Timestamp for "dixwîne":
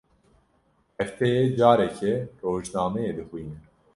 3.17-3.57